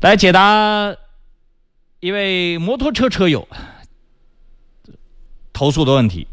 [0.00, 0.94] 来解答
[2.00, 3.48] 一位摩托车车友
[5.52, 6.26] 投诉的问题，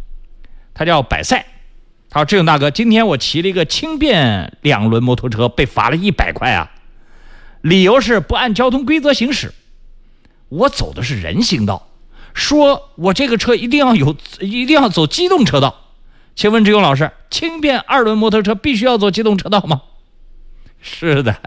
[0.74, 1.46] 他叫百赛，
[2.10, 6.72] 他说：“志勇大哥，今天我骑了一个轻便两轮摩托车，被罚了一百块啊，
[7.62, 9.54] 理由是不按交通规则行驶。
[10.50, 11.88] 我走的是人行道，
[12.34, 15.86] 说我这个车一定要有，一定要走机动车道。
[16.36, 19.84] 请问志勇老师，轻便二轮摩托车必须要走机动车道吗？”
[20.82, 21.38] 是的。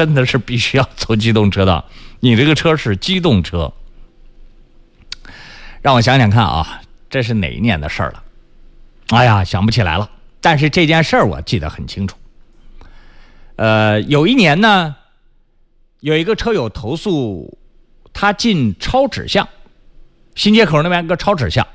[0.00, 1.84] 真的是必须要走机动车道，
[2.20, 3.70] 你这个车是机动车，
[5.82, 8.22] 让我想想看啊，这是哪一年的事儿了？
[9.08, 10.08] 哎呀，想不起来了。
[10.40, 12.16] 但是这件事儿我记得很清楚。
[13.56, 14.96] 呃，有一年呢，
[16.00, 17.58] 有一个车友投诉，
[18.14, 19.46] 他进超指向，
[20.34, 21.66] 新街口那边个超指向，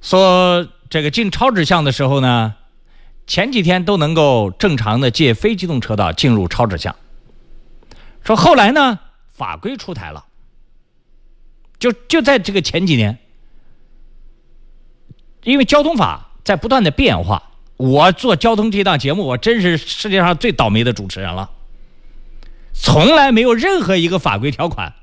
[0.00, 2.54] 说这个进超指向的时候呢。
[3.28, 6.96] 前几天都能够正常的借非机动车道进入超指向，
[8.24, 10.24] 说后来呢法规出台了，
[11.78, 13.18] 就就在这个前几年，
[15.44, 21.50] 因为交通法在不断的变化，我做交通这档节目，我真是世界上最倒霉的主持人了，
[22.72, 24.94] 从来没有任何一个法规条款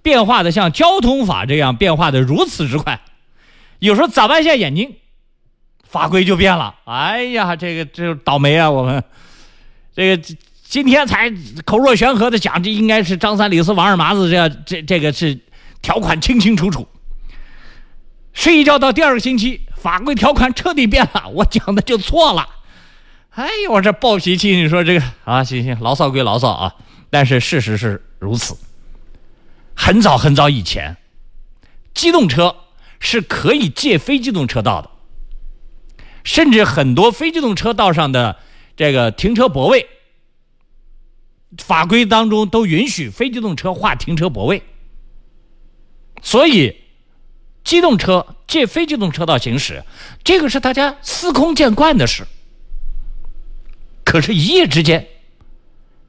[0.00, 3.02] 变化的像交通法这样变化的如此之快，
[3.78, 4.96] 有时候眨巴一下眼睛。
[5.88, 8.70] 法规就变了，哎呀，这个这倒霉啊！
[8.70, 9.02] 我们
[9.94, 11.32] 这个今天才
[11.64, 15.38] 口若悬河的讲，这应该是张三李四王二麻子，这样这这个是
[15.80, 16.86] 条款清清楚楚。
[18.34, 22.46] 睡一觉到第二个星期，法规条款彻底变了，我讲的就错了。
[23.30, 25.42] 哎呦，我这暴脾气，你说这个啊？
[25.42, 26.74] 行行，牢骚归牢骚啊，
[27.08, 28.54] 但是事实是如此。
[29.74, 30.96] 很早很早以前，
[31.94, 32.54] 机动车
[33.00, 34.90] 是可以借非机动车道的。
[36.24, 38.36] 甚至很多非机动车道上的
[38.76, 39.86] 这个停车泊位，
[41.58, 44.62] 法规当中都允许非机动车划停车泊位，
[46.22, 46.76] 所以
[47.64, 49.84] 机动车借非机动车道行驶，
[50.22, 52.26] 这个是大家司空见惯的事。
[54.04, 55.06] 可是，一夜之间，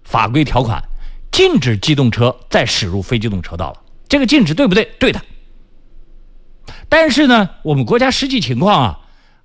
[0.03, 0.83] 法规条款
[1.31, 3.81] 禁止机动车再驶入非机动车道了。
[4.07, 4.85] 这个禁止对不对？
[4.99, 5.21] 对的。
[6.87, 8.98] 但是呢，我们国家实际情况啊。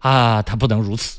[0.04, 1.18] 啊，他不能如此，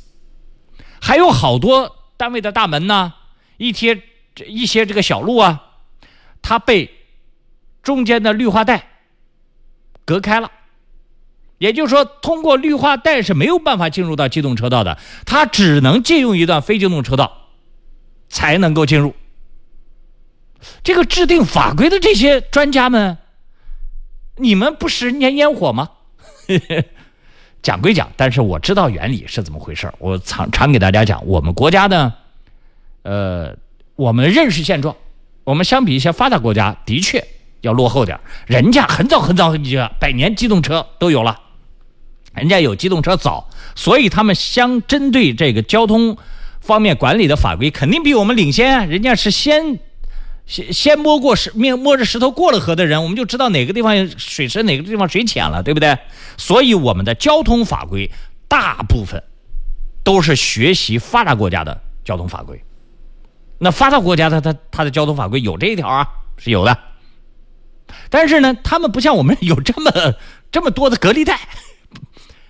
[1.02, 3.16] 还有好多单位的大门呢，
[3.58, 4.00] 一贴
[4.46, 5.80] 一些这个小路啊，
[6.44, 6.92] 它被
[7.82, 8.88] 中间的绿化带
[10.06, 10.52] 隔开了，
[11.58, 17.50] 也就是说，通过绿化带是没有办法进入到机动车道的，它只能借用一段非机动车道
[18.30, 19.16] 才能够进入。
[20.84, 23.18] 这个制定法规的这些专家们，
[24.36, 25.90] 你们不食人间烟火吗？
[27.66, 32.14] 讲归讲，但是我知道原理是怎么回事我常常给大家讲，我们国家呢，
[33.02, 33.56] 呃，
[33.96, 34.96] 我们认识现状，
[35.44, 37.26] 我们相比一些发达国家的确
[37.62, 39.64] 要落后点人家很早很早就
[40.00, 41.40] 百年机动车都有了，
[42.36, 46.16] 人家有机动车早，所以他们相针对这个交通
[46.62, 48.86] 方面管理的法规肯定比我们领先啊。
[48.86, 49.80] 人家是先。
[50.46, 55.98] 先先摸过石面摸着石头过了河的人，我们就知道哪个地方水深，哪个地方水浅了，对不对？
[56.38, 58.12] 所以我们的交通法规
[58.48, 59.24] 大部分
[60.04, 62.64] 都是学习发达国家的交通法规。
[63.58, 66.08] 那发达国家的它它的交通法规有这一条啊，
[66.38, 66.78] 是有的。
[68.10, 69.92] 但是呢，他们不像我们有这么
[70.52, 71.40] 这么多的隔离带。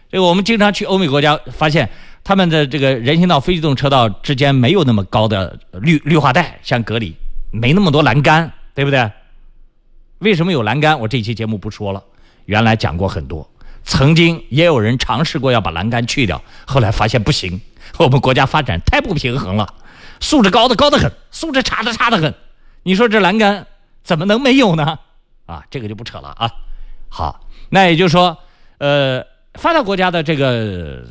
[0.10, 1.90] 这个我们经常去欧美国家，发现
[2.24, 7.16] 他们的这个人行道、非机动车道之间没有那么高的绿绿化带相隔离。
[7.52, 9.12] 没那么多栏杆，对不对？
[10.20, 11.00] 为什么有栏杆？
[11.00, 12.02] 我这期节目不说了。
[12.46, 13.50] 原来讲过很多，
[13.84, 17.60] 曾经也有人尝试过要把栏杆去掉，后来发现不行。
[17.98, 19.74] 我们国家发展太不平衡了，
[20.20, 22.34] 素质高的高的很，素质差的差的很。
[22.84, 23.68] 你说这栏杆
[24.04, 25.00] 怎么能没有呢？
[25.46, 26.52] 啊，这个就不扯了啊。
[27.10, 28.38] 好，那也就是说，
[28.78, 29.24] 呃，
[29.56, 31.06] 发达国家的这个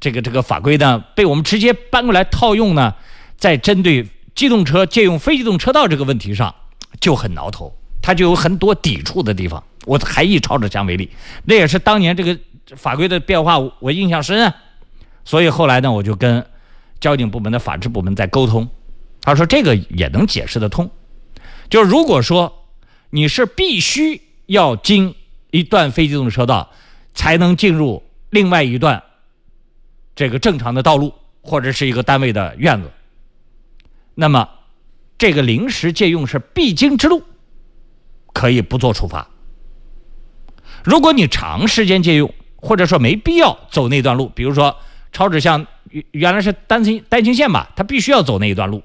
[0.00, 2.94] 这个这个法规呢，被我们直接搬过来套用呢，
[3.36, 4.06] 在针对。
[4.36, 6.54] 机动车借用非机动车道这个问题上
[7.00, 9.64] 就很挠头，它就有很多抵触的地方。
[9.86, 11.10] 我还以超指向为例，
[11.44, 12.38] 那也是当年这个
[12.76, 14.54] 法规的变化，我印象深啊。
[15.24, 16.44] 所以后来呢，我就跟
[17.00, 18.68] 交警部门的法制部门在沟通，
[19.22, 20.90] 他说这个也能解释得通。
[21.70, 22.66] 就如果说
[23.10, 25.14] 你是必须要经
[25.50, 26.70] 一段非机动车道
[27.14, 29.02] 才能进入另外一段
[30.14, 32.90] 这个正常的道路，或者是一个单位的院子。
[34.18, 34.48] 那么，
[35.18, 37.22] 这个临时借用是必经之路，
[38.32, 39.28] 可以不做处罚。
[40.82, 44.74] 如果你长时间借用，或者说没必要走那段路，比如说
[45.12, 45.66] 超指向
[46.12, 48.82] 原来是单行单行线吧，它必须要走那一段路，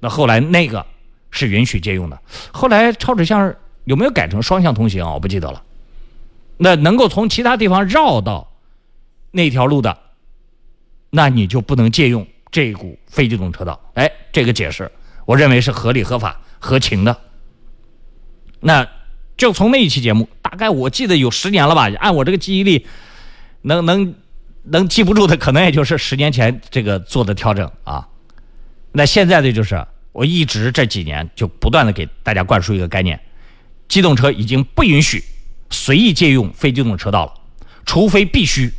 [0.00, 0.84] 那后来那个
[1.30, 2.20] 是允许借用的。
[2.52, 3.54] 后来超指向
[3.84, 5.14] 有没有改成双向通行啊？
[5.14, 5.62] 我不记得了。
[6.56, 8.52] 那能够从其他地方绕到
[9.30, 9.98] 那条路的，
[11.10, 13.90] 那你就不能借用这一股非机动车道。
[13.94, 14.88] 哎，这个解释
[15.26, 17.20] 我认为是合理、合法、合情的。
[18.60, 18.88] 那
[19.36, 21.90] 就从那一期节目，大概我记得有十年了吧？
[21.98, 22.86] 按我这个记忆力，
[23.62, 24.14] 能能
[24.62, 28.06] 能记不住的，可能也就是十年前这个做的调整啊。
[28.92, 33.20] 那现在的就是我一直这几年就不断的给大家灌输一个概念：
[33.88, 35.24] 机动车已经不允许。
[35.70, 37.32] 随意借用非机动车道了，
[37.84, 38.72] 除非必须。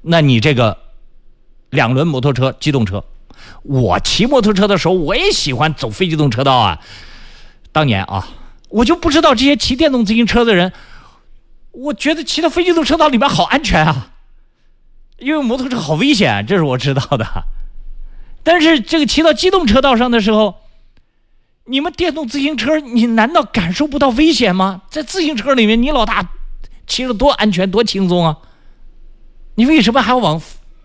[0.00, 0.78] 那你这个
[1.76, 3.04] 两轮摩托车、机动车，
[3.62, 6.80] 我骑摩托车的时候，我也喜欢走非机动车道啊。
[7.70, 8.26] 当年啊，
[8.68, 10.72] 我就不知道这些骑电动自行车的人，
[11.70, 14.10] 我觉得骑到非机动车道里面好安全啊，
[15.18, 17.24] 因为摩托车好危险，这是我知道的。
[18.42, 20.54] 但是这个骑到机动车道上的时候，
[21.66, 24.82] 你们电动自行车，你难道感受不到危险吗？
[24.90, 26.28] 在自行车里面，你老大
[26.86, 28.38] 骑着多安全多轻松啊！
[29.56, 30.40] 你为什么还要往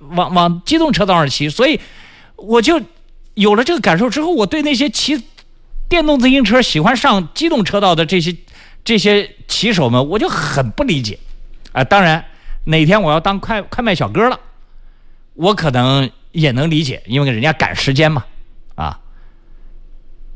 [0.10, 1.50] 往往机动车道上骑？
[1.50, 1.80] 所以
[2.36, 2.82] 我就
[3.34, 5.24] 有了这个感受之后，我对那些骑
[5.88, 8.36] 电动自行车喜欢上机动车道的这些
[8.84, 11.20] 这些骑手们，我就很不理解
[11.72, 11.84] 啊！
[11.84, 12.26] 当然，
[12.66, 14.40] 哪天我要当快快卖小哥了，
[15.34, 18.26] 我可能也能理解，因为人家赶时间嘛，
[18.76, 19.00] 啊。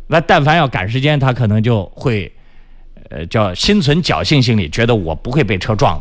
[0.07, 2.31] 那但凡要赶时间，他可能就会，
[3.09, 6.00] 呃，叫心存侥幸心理，觉得我不会被车撞，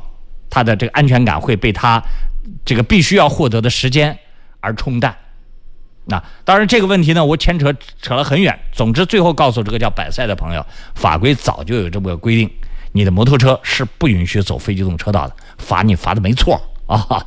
[0.50, 2.02] 他的这个安全感会被他
[2.64, 4.18] 这个必须要获得的时间
[4.60, 5.16] 而冲淡。
[6.06, 8.58] 那当然这个问题呢，我牵扯扯了很远。
[8.72, 10.64] 总之，最后告诉这个叫百赛的朋友，
[10.94, 12.50] 法规早就有这么个规定，
[12.92, 17.26] 你的摩托车是不允许走非机动车道的，罚你罚的没错啊。